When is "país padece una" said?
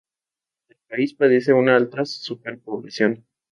0.89-1.75